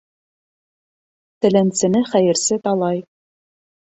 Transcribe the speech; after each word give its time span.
Теләнсене 1.45 2.01
хәйерсе 2.13 2.59
талай. 2.69 3.05